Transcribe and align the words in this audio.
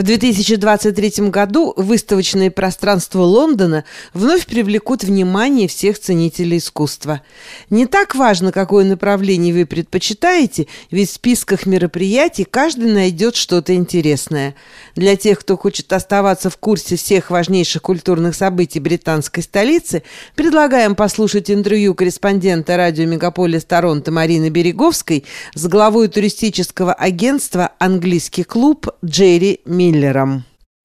В 0.00 0.02
2023 0.02 1.28
году 1.28 1.74
выставочные 1.76 2.50
пространства 2.50 3.20
Лондона 3.20 3.84
вновь 4.14 4.46
привлекут 4.46 5.04
внимание 5.04 5.68
всех 5.68 5.98
ценителей 5.98 6.56
искусства. 6.56 7.20
Не 7.68 7.84
так 7.84 8.14
важно, 8.14 8.50
какое 8.50 8.86
направление 8.86 9.52
вы 9.52 9.66
предпочитаете, 9.66 10.68
ведь 10.90 11.10
в 11.10 11.12
списках 11.12 11.66
мероприятий 11.66 12.44
каждый 12.44 12.90
найдет 12.90 13.36
что-то 13.36 13.74
интересное. 13.74 14.54
Для 14.96 15.16
тех, 15.16 15.40
кто 15.40 15.58
хочет 15.58 15.92
оставаться 15.92 16.48
в 16.48 16.56
курсе 16.56 16.96
всех 16.96 17.30
важнейших 17.30 17.82
культурных 17.82 18.34
событий 18.34 18.80
британской 18.80 19.42
столицы, 19.42 20.02
предлагаем 20.34 20.94
послушать 20.94 21.50
интервью 21.50 21.94
корреспондента 21.94 22.78
радио 22.78 23.04
«Мегаполис 23.04 23.66
Торонто» 23.66 24.10
Марины 24.10 24.48
Береговской 24.48 25.26
с 25.54 25.66
главой 25.66 26.08
туристического 26.08 26.94
агентства 26.94 27.72
«Английский 27.78 28.44
клуб» 28.44 28.88
Джерри 29.04 29.60
Миль. 29.66 29.89
Миллером. 29.90 30.44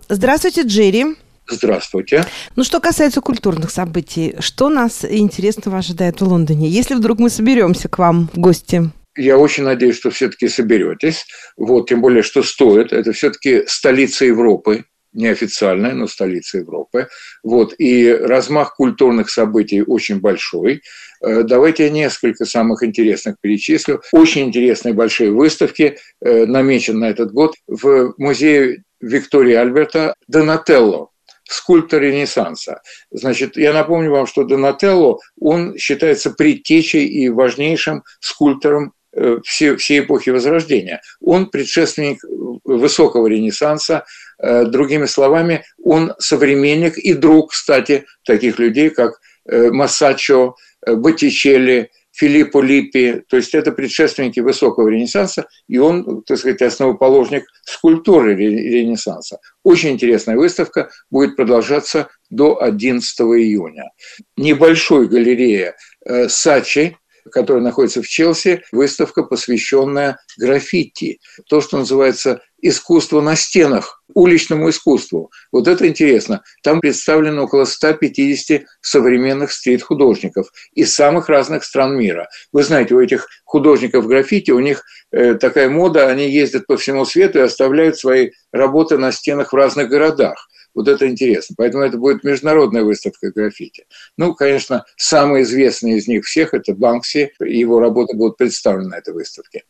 Здравствуйте, 0.09 0.63
Джерри. 0.63 1.15
Здравствуйте. 1.47 2.25
Ну, 2.55 2.63
что 2.63 2.79
касается 2.79 3.21
культурных 3.21 3.69
событий, 3.69 4.35
что 4.39 4.69
нас 4.69 5.05
интересного 5.05 5.77
ожидает 5.77 6.21
в 6.21 6.27
Лондоне, 6.27 6.69
если 6.69 6.95
вдруг 6.95 7.19
мы 7.19 7.29
соберемся 7.29 7.87
к 7.87 7.99
вам 7.99 8.29
в 8.33 8.39
гости? 8.39 8.89
Я 9.17 9.37
очень 9.37 9.63
надеюсь, 9.63 9.97
что 9.97 10.09
все-таки 10.09 10.47
соберетесь. 10.47 11.25
Вот, 11.55 11.87
тем 11.87 12.01
более, 12.01 12.23
что 12.23 12.43
стоит. 12.43 12.91
Это 12.91 13.13
все-таки 13.13 13.63
столица 13.67 14.25
Европы, 14.25 14.85
неофициальная, 15.13 15.93
но 15.93 16.07
столица 16.07 16.57
Европы. 16.57 17.07
Вот, 17.43 17.73
и 17.77 18.11
размах 18.11 18.75
культурных 18.75 19.29
событий 19.29 19.83
очень 19.83 20.19
большой. 20.19 20.81
Э, 21.23 21.43
давайте 21.43 21.85
я 21.85 21.89
несколько 21.89 22.45
самых 22.45 22.83
интересных 22.83 23.35
перечислю. 23.39 24.01
Очень 24.11 24.47
интересные 24.47 24.93
большие 24.93 25.31
выставки 25.31 25.97
э, 26.21 26.45
намечены 26.45 26.99
на 26.99 27.09
этот 27.09 27.31
год 27.31 27.55
в 27.67 28.13
музее 28.17 28.83
Виктории 29.05 29.53
Альберта 29.53 30.15
Донателло, 30.27 31.09
скульптор 31.47 32.01
Ренессанса. 32.01 32.81
Значит, 33.11 33.55
я 33.55 33.71
напомню 33.71 34.11
вам, 34.11 34.25
что 34.25 34.43
Донателло, 34.43 35.19
он 35.39 35.77
считается 35.77 36.31
предтечей 36.31 37.05
и 37.05 37.29
важнейшим 37.29 38.03
скульптором 38.19 38.93
э, 39.13 39.37
всей, 39.43 39.75
всей 39.75 39.99
эпохи 39.99 40.31
Возрождения. 40.31 41.01
Он 41.21 41.49
предшественник 41.49 42.19
высокого 42.63 43.27
Ренессанса, 43.27 44.05
э, 44.39 44.65
другими 44.65 45.05
словами, 45.05 45.63
он 45.83 46.13
современник 46.17 46.97
и 46.97 47.13
друг, 47.13 47.51
кстати, 47.51 48.05
таких 48.25 48.57
людей, 48.57 48.89
как 48.89 49.19
э, 49.47 49.69
Массачо, 49.69 50.55
Боттичелли, 50.87 51.91
Филиппо 52.15 52.61
Липпи, 52.61 53.23
то 53.27 53.35
есть 53.35 53.53
это 53.53 53.73
предшественники 53.73 54.39
высокого 54.39 54.87
Ренессанса, 54.87 55.47
и 55.67 55.77
он, 55.77 56.23
так 56.23 56.37
сказать, 56.37 56.61
основоположник 56.61 57.43
скульптуры 57.65 58.35
Ренессанса. 58.35 59.39
Очень 59.63 59.91
интересная 59.91 60.37
выставка, 60.37 60.89
будет 61.09 61.35
продолжаться 61.35 62.07
до 62.29 62.61
11 62.61 63.19
июня. 63.19 63.91
Небольшой 64.37 65.09
галерея 65.09 65.75
э, 66.05 66.29
Сачи, 66.29 66.97
которая 67.31 67.63
находится 67.63 68.01
в 68.01 68.07
Челси, 68.07 68.63
выставка, 68.71 69.23
посвященная 69.23 70.17
граффити. 70.37 71.19
То, 71.47 71.61
что 71.61 71.77
называется 71.77 72.41
искусство 72.61 73.21
на 73.21 73.35
стенах, 73.35 74.01
уличному 74.13 74.69
искусству. 74.69 75.31
Вот 75.51 75.67
это 75.67 75.87
интересно. 75.87 76.41
Там 76.63 76.81
представлено 76.81 77.43
около 77.43 77.65
150 77.65 78.63
современных 78.81 79.51
стрит-художников 79.51 80.47
из 80.73 80.93
самых 80.93 81.29
разных 81.29 81.63
стран 81.63 81.97
мира. 81.97 82.27
Вы 82.51 82.63
знаете, 82.63 82.95
у 82.95 83.01
этих 83.01 83.27
художников 83.43 84.07
граффити, 84.07 84.51
у 84.51 84.59
них 84.59 84.83
э, 85.11 85.35
такая 85.35 85.69
мода, 85.69 86.07
они 86.07 86.29
ездят 86.29 86.65
по 86.65 86.77
всему 86.77 87.05
свету 87.05 87.39
и 87.39 87.43
оставляют 87.43 87.97
свои 87.97 88.31
работы 88.51 88.97
на 88.97 89.11
стенах 89.11 89.53
в 89.53 89.55
разных 89.55 89.89
городах. 89.89 90.47
Вот 90.75 90.87
это 90.87 91.07
интересно. 91.07 91.55
Поэтому 91.57 91.83
это 91.83 91.97
будет 91.97 92.23
международная 92.23 92.83
выставка 92.83 93.31
граффити. 93.31 93.85
Ну, 94.17 94.35
конечно, 94.35 94.85
самый 94.97 95.43
известный 95.43 95.97
из 95.97 96.07
них 96.07 96.25
всех– 96.25 96.53
это 96.53 96.75
Банкси. 96.75 97.33
Его 97.39 97.79
работы 97.79 98.15
будут 98.15 98.37
представлены 98.37 98.89
на 98.89 98.97
этой 98.97 99.13
выставке. 99.13 99.63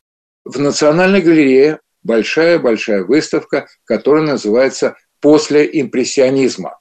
В 0.43 0.59
Национальной 0.59 1.21
галерее 1.21 1.79
большая-большая 2.03 3.03
выставка, 3.03 3.67
которая 3.85 4.23
называется 4.23 4.95
«После 5.21 5.69
импрессионизма» 5.81 6.79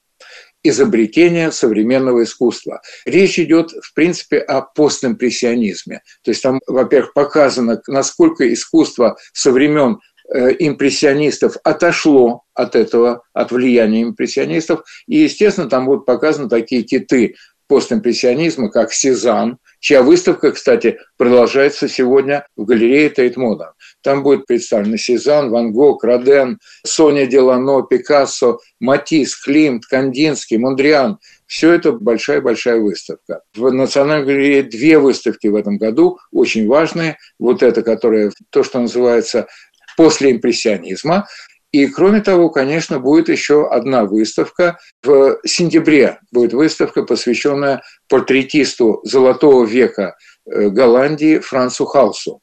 изобретение 0.67 1.51
современного 1.51 2.23
искусства. 2.23 2.81
Речь 3.05 3.37
идет, 3.37 3.69
в 3.69 3.93
принципе, 3.93 4.39
о 4.39 4.61
постимпрессионизме. 4.61 6.01
То 6.23 6.31
есть 6.31 6.41
там, 6.41 6.59
во-первых, 6.65 7.13
показано, 7.13 7.79
насколько 7.87 8.51
искусство 8.51 9.15
со 9.31 9.51
времен 9.51 9.99
импрессионистов 10.33 11.57
отошло 11.63 12.43
от 12.53 12.75
этого, 12.75 13.23
от 13.33 13.51
влияния 13.51 14.03
импрессионистов. 14.03 14.83
И, 15.07 15.17
естественно, 15.17 15.69
там 15.69 15.85
будут 15.85 16.05
показаны 16.05 16.49
такие 16.49 16.83
киты 16.83 17.35
постимпрессионизма, 17.67 18.69
как 18.69 18.93
Сезанн, 18.93 19.57
чья 19.79 20.03
выставка, 20.03 20.51
кстати, 20.51 20.99
продолжается 21.17 21.87
сегодня 21.87 22.45
в 22.55 22.65
галерее 22.65 23.09
Тейт 23.09 23.37
Модерн. 23.37 23.71
Там 24.01 24.21
будет 24.23 24.45
представлен 24.45 24.97
Сезанн, 24.97 25.49
Ван 25.49 25.71
Гог, 25.71 26.03
Роден, 26.03 26.59
Соня 26.85 27.25
Делано, 27.25 27.81
Пикассо, 27.83 28.59
Матис, 28.79 29.35
Климт, 29.35 29.85
Кандинский, 29.85 30.57
Мондриан. 30.57 31.17
Все 31.47 31.71
это 31.73 31.91
большая-большая 31.91 32.79
выставка. 32.79 33.41
В 33.55 33.71
Национальной 33.71 34.25
галерее 34.25 34.63
две 34.63 34.99
выставки 34.99 35.47
в 35.47 35.55
этом 35.55 35.77
году, 35.77 36.19
очень 36.31 36.67
важные. 36.67 37.17
Вот 37.39 37.63
это, 37.63 37.81
которое, 37.81 38.31
то, 38.51 38.63
что 38.63 38.79
называется 38.79 39.47
после 39.95 40.31
импрессионизма. 40.31 41.27
И 41.71 41.87
кроме 41.87 42.21
того, 42.21 42.49
конечно, 42.49 42.99
будет 42.99 43.27
еще 43.27 43.67
одна 43.67 44.05
выставка. 44.05 44.79
В 45.03 45.39
сентябре 45.45 46.19
будет 46.31 46.53
выставка, 46.53 47.03
посвященная 47.03 47.81
портретисту 48.07 49.01
золотого 49.03 49.65
века 49.65 50.15
э, 50.45 50.69
Голландии 50.69 51.39
Францу 51.39 51.85
Халсу, 51.85 52.39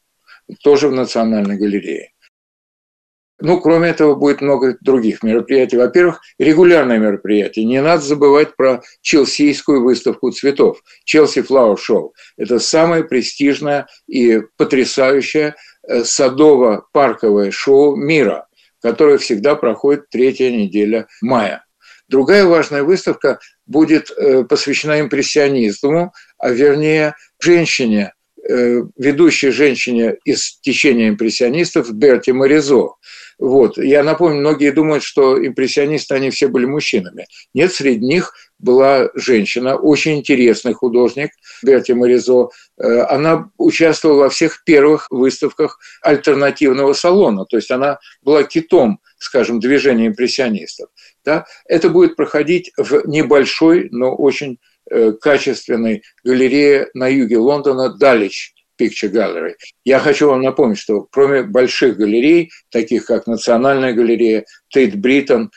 тоже 0.62 0.88
в 0.88 0.92
Национальной 0.92 1.56
галерее. 1.56 2.12
Ну, 3.44 3.60
кроме 3.60 3.88
этого, 3.88 4.14
будет 4.14 4.40
много 4.40 4.76
других 4.82 5.24
мероприятий. 5.24 5.76
Во-первых, 5.76 6.20
регулярные 6.38 7.00
мероприятия. 7.00 7.64
Не 7.64 7.82
надо 7.82 8.00
забывать 8.00 8.54
про 8.54 8.82
челсийскую 9.00 9.82
выставку 9.82 10.30
цветов. 10.30 10.80
Челси 11.04 11.40
Flower 11.40 11.76
Show. 11.76 12.10
Это 12.36 12.60
самое 12.60 13.02
престижное 13.02 13.88
и 14.06 14.42
потрясающее 14.56 15.48
э, 15.48 15.54
садово-парковое 15.88 17.50
шоу 17.50 17.96
мира– 17.96 18.46
которая 18.82 19.18
всегда 19.18 19.54
проходит 19.54 20.10
третья 20.10 20.50
неделя 20.50 21.06
мая. 21.22 21.64
Другая 22.08 22.44
важная 22.44 22.82
выставка 22.82 23.38
будет 23.64 24.10
э, 24.10 24.44
посвящена 24.44 25.00
импрессионизму, 25.00 26.12
а 26.36 26.50
вернее 26.50 27.14
женщине, 27.40 28.12
э, 28.46 28.82
ведущей 28.98 29.50
женщине 29.50 30.16
из 30.24 30.58
течения 30.60 31.08
импрессионистов 31.08 31.90
Берти 31.92 32.32
Моризо. 32.32 32.96
Вот. 33.38 33.78
Я 33.78 34.02
напомню, 34.02 34.40
многие 34.40 34.72
думают, 34.72 35.04
что 35.04 35.38
импрессионисты, 35.46 36.16
они 36.16 36.30
все 36.30 36.48
были 36.48 36.66
мужчинами. 36.66 37.26
Нет, 37.54 37.72
среди 37.72 38.04
них 38.04 38.34
была 38.62 39.10
женщина, 39.14 39.76
очень 39.76 40.18
интересный 40.18 40.72
художник, 40.72 41.30
Берти 41.62 41.92
Моризо. 41.92 42.48
Э, 42.78 43.02
она 43.02 43.50
участвовала 43.58 44.20
во 44.20 44.28
всех 44.30 44.64
первых 44.64 45.08
выставках 45.10 45.78
альтернативного 46.00 46.94
салона, 46.94 47.44
то 47.44 47.56
есть 47.56 47.70
она 47.70 47.98
была 48.22 48.44
китом, 48.44 49.00
скажем, 49.18 49.60
движения 49.60 50.06
импрессионистов. 50.06 50.88
Да? 51.24 51.44
Это 51.66 51.88
будет 51.90 52.16
проходить 52.16 52.72
в 52.76 53.06
небольшой, 53.06 53.88
но 53.90 54.14
очень 54.14 54.58
э, 54.90 55.12
качественной 55.12 56.02
галерее 56.24 56.88
на 56.94 57.08
юге 57.08 57.38
Лондона 57.38 57.92
Dulwich 57.92 58.54
Picture 58.82 59.10
Gallery. 59.10 59.54
Я 59.84 59.98
хочу 59.98 60.28
вам 60.28 60.42
напомнить, 60.42 60.78
что 60.78 61.06
кроме 61.10 61.42
больших 61.42 61.96
галерей, 61.96 62.50
таких 62.70 63.06
как 63.06 63.26
Национальная 63.26 63.92
галерея, 63.92 64.44
Тейт 64.68 64.96
Бритен, 64.96 65.50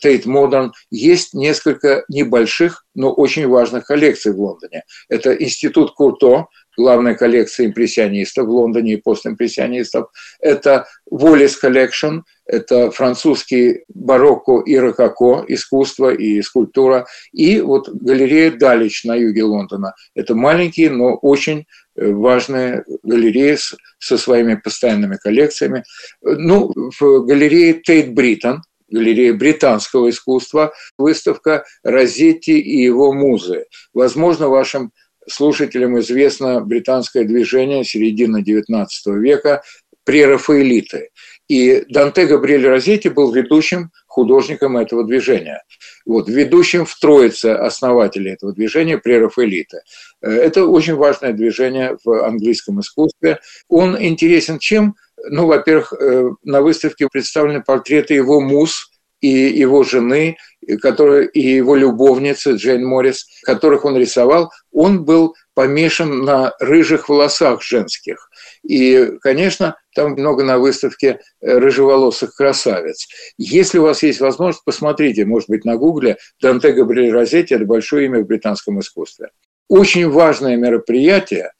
Тейт 0.00 0.26
Модерн, 0.26 0.72
есть 0.90 1.34
несколько 1.34 2.04
небольших, 2.08 2.84
но 2.94 3.12
очень 3.12 3.46
важных 3.48 3.84
коллекций 3.86 4.32
в 4.32 4.40
Лондоне. 4.40 4.82
Это 5.08 5.34
Институт 5.34 5.92
Курто, 5.94 6.46
главная 6.78 7.14
коллекция 7.14 7.66
импрессионистов 7.66 8.46
в 8.46 8.50
Лондоне 8.50 8.94
и 8.94 9.02
постимпрессионистов. 9.02 10.10
Это 10.40 10.86
Wallace 11.10 11.54
Collection, 11.62 12.22
это 12.46 12.90
французский 12.92 13.84
барокко 13.88 14.62
и 14.64 14.76
рококо, 14.76 15.44
искусство 15.48 16.14
и 16.14 16.40
скульптура. 16.40 17.06
И 17.32 17.60
вот 17.60 17.88
галерея 17.88 18.52
Далич 18.52 19.04
на 19.04 19.16
юге 19.16 19.42
Лондона. 19.42 19.94
Это 20.14 20.34
маленькие, 20.34 20.90
но 20.90 21.16
очень 21.16 21.66
э, 21.96 22.12
важная 22.12 22.84
галерея 23.02 23.58
со 23.98 24.16
своими 24.16 24.54
постоянными 24.54 25.16
коллекциями. 25.16 25.82
Ну, 26.22 26.72
в 27.00 27.26
галерее 27.26 27.74
Тейт 27.74 28.14
Бритен, 28.14 28.62
галерея 28.88 29.34
британского 29.34 30.08
искусства, 30.10 30.72
выставка 30.96 31.64
Россетти 31.82 32.58
и 32.58 32.82
его 32.82 33.12
музы. 33.12 33.64
Возможно, 33.92 34.48
вашим 34.48 34.92
слушателям 35.28 35.98
известно 36.00 36.60
британское 36.60 37.24
движение 37.24 37.84
середины 37.84 38.42
XIX 38.42 38.86
века 39.18 39.62
прерафаэлиты. 40.04 41.10
И 41.48 41.84
Данте 41.88 42.26
Габриэль 42.26 42.66
Россетти 42.66 43.08
был 43.08 43.32
ведущим 43.32 43.90
художником 44.06 44.76
этого 44.76 45.04
движения. 45.04 45.62
Вот, 46.06 46.28
ведущим 46.28 46.84
в 46.84 46.98
троице 46.98 47.46
основателей 47.46 48.32
этого 48.32 48.52
движения 48.52 48.98
прерафаэлита. 48.98 49.82
Э, 50.22 50.30
это 50.30 50.66
очень 50.66 50.94
важное 50.94 51.32
движение 51.32 51.96
в 52.04 52.24
английском 52.24 52.80
искусстве. 52.80 53.40
Он 53.68 54.02
интересен 54.02 54.58
чем? 54.58 54.96
Ну, 55.30 55.46
во-первых, 55.46 55.92
э, 55.92 56.30
на 56.42 56.62
выставке 56.62 57.08
представлены 57.10 57.62
портреты 57.62 58.14
его 58.14 58.40
муз 58.40 58.90
и 59.20 59.28
его 59.28 59.82
жены, 59.82 60.36
которая, 60.80 61.24
и 61.24 61.40
его 61.40 61.76
любовницы 61.76 62.52
Джейн 62.52 62.84
Моррис, 62.84 63.26
которых 63.42 63.84
он 63.84 63.96
рисовал. 63.96 64.50
Он 64.72 65.04
был 65.04 65.34
помешан 65.54 66.24
на 66.24 66.52
рыжих 66.60 67.08
волосах 67.08 67.62
женских. 67.62 68.30
И, 68.62 69.12
конечно, 69.20 69.76
там 69.94 70.12
много 70.12 70.44
на 70.44 70.58
выставке 70.58 71.20
э, 71.40 71.58
рыжеволосых 71.58 72.34
красавиц. 72.34 73.08
Если 73.38 73.78
у 73.78 73.82
вас 73.82 74.02
есть 74.02 74.20
возможность, 74.20 74.64
посмотрите, 74.64 75.24
может 75.24 75.48
быть, 75.48 75.64
на 75.64 75.76
гугле 75.76 76.18
Данте 76.40 76.72
Габриэль 76.72 77.12
Розетти– 77.12 77.54
это 77.56 77.64
большое 77.64 78.06
имя 78.06 78.20
в 78.20 78.26
британском 78.26 78.78
искусстве. 78.78 79.30
Очень 79.68 80.08
важное 80.08 80.56
мероприятие 80.56 81.52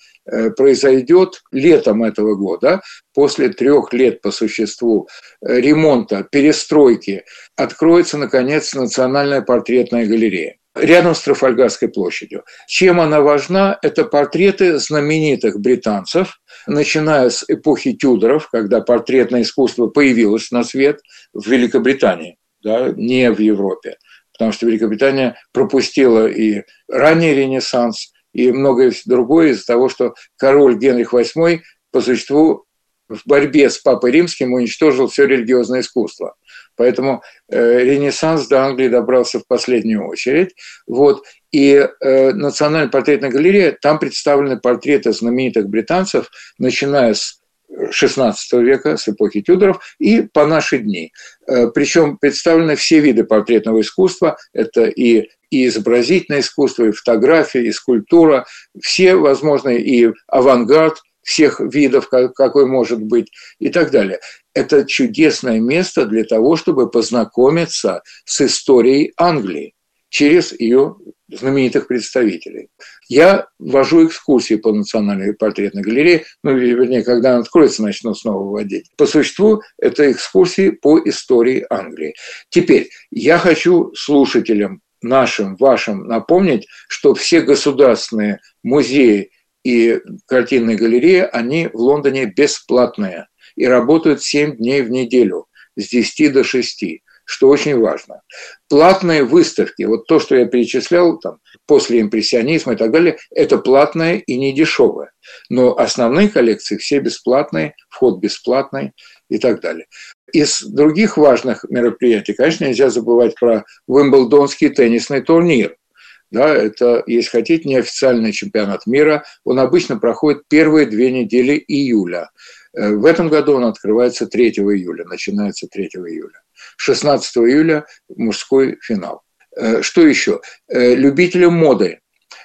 произойдет 0.57 1.43
летом 1.53 2.05
этого 2.05 2.35
года, 2.35 2.81
после 3.15 3.49
трех 3.49 3.93
лет 3.93 4.21
по 4.21 4.31
существу 4.31 5.09
э, 5.41 5.61
ремонта, 5.61 6.27
перестройки, 6.31 7.25
откроется, 7.57 8.19
наконец, 8.19 8.75
Национальная 8.75 9.43
портретная 9.43 10.07
галерея 10.07 10.57
рядом 10.81 11.15
с 11.15 11.23
Трафальгарской 11.23 11.89
площадью. 11.89 12.45
Чем 12.67 13.01
она 13.01 13.21
важна? 13.21 13.79
Это 13.83 14.05
портреты 14.05 14.79
знаменитых 14.79 15.59
британцев, 15.61 16.41
начиная 16.67 17.31
с 17.31 17.45
эпохи 17.49 17.93
Тюдоров, 17.95 18.49
когда 18.49 18.81
портретное 18.81 19.43
искусство 19.43 19.89
появилось 19.89 20.51
на 20.51 20.65
свет 20.65 21.01
в 21.33 21.49
Великобритании, 21.49 22.39
да, 22.63 22.91
не 22.91 23.31
в 23.31 23.41
Европе. 23.41 23.97
Потому 24.33 24.53
что 24.53 24.67
Великобритания 24.67 25.37
пропустила 25.53 26.29
и 26.29 26.63
ранний 26.89 27.35
Ренессанс, 27.35 28.13
и 28.33 28.53
многое 28.53 28.93
другое 29.07 29.49
из-за 29.49 29.67
того, 29.67 29.89
что 29.89 30.15
король 30.37 30.79
Генрих 30.79 31.13
VIII 31.13 31.61
по 31.91 32.01
существу 32.01 32.67
в 33.09 33.21
борьбе 33.25 33.71
с 33.71 33.79
Папой 33.79 34.11
Римским 34.13 34.53
уничтожил 34.53 35.09
все 35.09 35.27
религиозное 35.27 35.81
искусство. 35.81 36.37
Поэтому 36.77 37.23
э, 37.51 37.79
Ренессанс 37.81 38.47
до 38.47 38.65
Англии 38.65 38.89
добрался 38.89 39.41
в 39.41 39.47
последнюю 39.47 40.07
очередь. 40.07 40.55
Вот. 40.87 41.25
И 41.51 41.73
э, 41.75 42.33
Национальная 42.33 42.91
портретная 42.91 43.31
галерея, 43.31 43.77
там 43.81 43.99
представлены 43.99 44.61
портреты 44.61 45.13
знаменитых 45.13 45.69
британцев, 45.69 46.29
начиная 46.59 47.15
с 47.15 47.38
XVI 47.71 48.35
века, 48.63 48.97
с 48.97 49.09
эпохи 49.09 49.43
Тюдоров, 49.43 49.81
и 49.99 50.23
по 50.23 50.47
наши 50.47 50.79
дни. 50.79 51.13
Э, 51.47 51.69
причем 51.69 52.19
представлены 52.19 52.77
все 52.77 53.01
виды 53.01 53.25
портретного 53.25 53.81
искусства. 53.81 54.37
Это 54.53 54.85
и 54.85 55.29
и 55.51 55.67
изобразительное 55.67 56.41
искусство, 56.41 56.85
и 56.85 56.93
фотография, 56.93 57.65
и 57.65 57.73
скульптура, 57.73 58.47
все 58.83 59.17
возможные, 59.17 59.81
и 59.81 60.13
авангард, 60.27 60.99
всех 61.23 61.61
видов, 61.61 62.09
какой 62.09 62.67
может 62.67 63.03
быть, 63.03 63.31
и 63.59 63.69
так 63.69 63.91
далее. 63.91 64.19
Это 64.55 64.87
чудесное 64.87 65.61
место 65.61 66.07
для 66.07 66.25
того, 66.25 66.57
чтобы 66.57 66.91
познакомиться 66.91 68.03
с 68.25 68.41
историей 68.41 69.13
Англии 69.17 69.75
через 70.09 70.59
ее 70.59 70.97
знаменитых 71.29 71.87
представителей. 71.87 72.69
Я 73.09 73.49
вожу 73.59 74.07
экскурсии 74.07 74.55
по 74.55 74.73
Национальной 74.73 75.35
портретной 75.35 75.83
галерее, 75.83 76.25
ну, 76.43 76.57
вернее, 76.57 77.03
когда 77.03 77.33
она 77.33 77.41
откроется, 77.41 77.83
начну 77.83 78.15
снова 78.15 78.43
вводить. 78.45 78.91
По 78.97 79.07
существу, 79.07 79.63
это 79.79 80.11
экскурсии 80.11 80.71
по 80.71 80.99
истории 80.99 81.67
Англии. 81.69 82.15
Теперь, 82.49 82.91
я 83.11 83.39
хочу 83.39 83.93
слушателям 83.95 84.81
нашим, 85.03 85.57
вашим 85.57 86.07
напомнить, 86.07 86.67
что 86.89 87.15
все 87.15 87.43
государственные 87.43 88.41
музеи 88.63 89.31
и 89.65 90.01
картинные 90.27 90.77
галереи, 90.77 91.29
они 91.31 91.69
в 91.73 91.77
Лондоне 91.77 92.27
бесплатные 92.27 93.29
и 93.55 93.67
работают 93.67 94.23
7 94.23 94.57
дней 94.57 94.83
в 94.83 94.91
неделю 94.91 95.47
с 95.77 95.89
10 95.89 96.33
до 96.33 96.45
6 96.45 96.85
что 97.29 97.49
очень 97.49 97.79
важно. 97.79 98.23
Платные 98.71 99.23
выставки, 99.23 99.83
вот 99.83 100.07
то, 100.07 100.19
что 100.19 100.35
я 100.35 100.47
перечислял 100.47 101.19
там, 101.19 101.41
после 101.67 102.01
импрессионизма 102.01 102.73
и 102.73 102.77
так 102.77 102.91
далее, 102.91 103.19
это 103.31 103.59
платное 103.59 104.17
и 104.17 104.39
не 104.39 104.55
дешевое. 104.55 105.13
Но 105.51 105.77
основные 105.77 106.31
коллекции 106.31 106.79
все 106.79 107.01
бесплатные, 107.01 107.75
вход 107.91 108.19
бесплатный 108.19 108.93
и 109.29 109.39
так 109.39 109.61
далее. 109.61 109.87
Из 110.33 110.63
других 110.63 111.19
важных 111.19 111.67
мероприятий, 111.69 112.33
конечно, 112.33 112.65
нельзя 112.65 112.89
забывать 112.89 113.35
про 113.35 113.67
Уимблдонский 113.87 114.71
теннисный 114.71 115.21
турнир– 115.21 115.77
да, 116.31 116.55
это, 116.55 117.03
если 117.07 117.31
хотите, 117.31 117.67
неофициальный 117.67 118.33
чемпионат 118.33 118.87
мира. 118.87 119.25
Он 119.45 119.59
обычно 119.59 119.99
проходит 119.99 120.43
первые 120.49 120.85
две 120.85 121.11
недели 121.11 121.65
июля. 121.67 122.29
Э, 122.75 122.91
в 122.91 123.07
этом 123.07 123.29
году 123.31 123.55
он 123.55 123.65
открывается 123.65 124.27
3 124.27 124.51
июля, 124.51 125.05
начинается 125.07 125.67
3 125.69 125.87
июля. 125.87 126.43
16 126.77 127.37
июля 127.39 127.87
мужской 128.09 128.79
финал. 128.83 129.23
Э, 129.57 129.83
что 129.83 130.07
еще? 130.07 130.41
Э, 130.69 130.95
любителям 130.95 131.55
моды. 131.55 132.01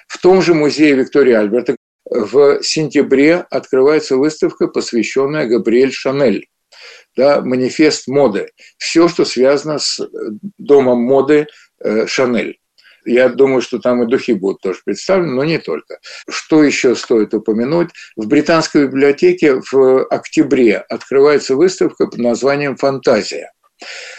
В 0.08 0.18
том 0.18 0.42
же 0.42 0.54
музее 0.54 0.94
Виктории 0.94 1.34
Альберта 1.34 1.76
в 2.04 2.62
сентябре 2.62 3.46
открывается 3.50 4.16
выставка, 4.16 4.68
посвященная 4.68 5.46
Габриэль 5.46 5.92
Шанель. 5.92 6.48
Да, 7.16 7.40
манифест 7.40 8.08
моды. 8.08 8.50
Все, 8.76 9.08
что 9.08 9.24
связано 9.24 9.78
с 9.78 10.00
домом 10.58 11.00
моды 11.00 11.46
Шанель. 12.06 12.58
Я 13.04 13.28
думаю, 13.28 13.60
что 13.60 13.78
там 13.78 14.02
и 14.02 14.06
духи 14.06 14.32
будут 14.32 14.62
тоже 14.62 14.80
представлены, 14.84 15.32
но 15.32 15.44
не 15.44 15.58
только. 15.58 15.98
Что 16.28 16.62
еще 16.62 16.94
стоит 16.94 17.34
упомянуть? 17.34 17.90
В 18.16 18.26
Британской 18.26 18.86
библиотеке 18.86 19.60
в 19.70 20.04
октябре 20.06 20.78
открывается 20.78 21.54
выставка 21.54 22.06
под 22.06 22.18
названием 22.18 22.76
«Фантазия». 22.76 23.52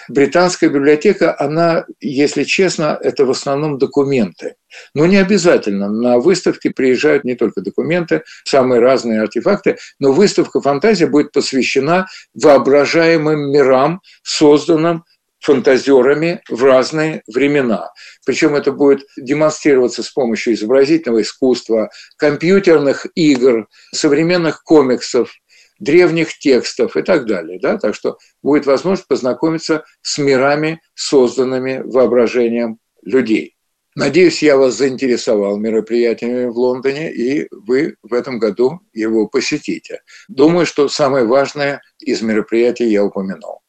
Британская 0.10 0.70
библиотека, 0.70 1.36
она, 1.40 1.86
если 2.00 2.44
честно, 2.44 2.98
это 3.02 3.26
в 3.26 3.32
основном 3.32 3.78
документы. 3.78 4.56
Но 4.94 5.06
не 5.06 5.18
обязательно. 5.18 5.90
На 5.90 6.20
выставке 6.20 6.70
приезжают 6.70 7.24
не 7.24 7.36
только 7.36 7.62
документы, 7.62 8.24
самые 8.44 8.82
разные 8.82 9.22
артефакты, 9.22 9.78
но 10.00 10.12
выставка 10.12 10.62
«Фантазия» 10.62 11.08
будет 11.08 11.32
посвящена 11.32 12.08
воображаемым 12.34 13.52
мирам, 13.52 14.02
созданным 14.24 15.06
фантазерами 15.46 16.42
в 16.50 16.64
разные 16.64 17.22
времена. 17.28 17.92
Причем 18.26 18.56
это 18.56 18.72
будет 18.72 19.06
демонстрироваться 19.16 20.02
с 20.02 20.10
помощью 20.10 20.56
изобразительного 20.56 21.22
искусства, 21.22 21.92
компьютерных 22.18 23.06
игр, 23.14 23.68
современных 23.94 24.64
комиксов, 24.64 25.32
древних 25.80 26.38
текстов 26.38 26.96
и 26.98 27.02
так 27.02 27.26
далее. 27.26 27.60
Да? 27.62 27.78
Так 27.78 27.96
что 27.96 28.18
будет 28.42 28.66
возможность 28.66 29.08
познакомиться 29.08 29.84
с 30.02 30.18
мирами, 30.18 30.82
созданными 30.94 31.82
воображением 31.86 32.80
людей. 33.04 33.56
Надеюсь, 33.96 34.44
я 34.44 34.58
вас 34.58 34.76
заинтересовал 34.76 35.58
мероприятиями 35.58 36.48
в 36.48 36.58
Лондоне, 36.58 37.14
и 37.14 37.48
вы 37.52 37.96
в 38.04 38.14
этом 38.14 38.40
году 38.40 38.82
его 38.92 39.28
посетите. 39.28 40.02
Думаю, 40.28 40.66
что 40.66 40.90
самое 40.90 41.26
важное 41.26 41.82
из 42.00 42.22
мероприятий 42.22 42.90
я 42.90 43.06
упомянул. 43.06 43.62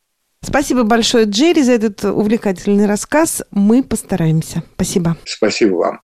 Спасибо 0.42 0.82
большое, 0.82 1.26
Джерри, 1.26 1.62
за 1.62 1.72
этот 1.72 2.04
увлекательный 2.04 2.86
рассказ. 2.86 3.42
Мы 3.52 3.84
постараемся. 3.84 4.64
Спасибо. 4.74 5.16
Спасибо 5.24 5.74
вам. 5.76 5.94